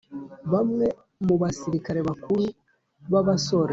[0.51, 0.87] bamwe
[1.25, 2.43] mu basirikari bakuru
[3.11, 3.69] b'abasore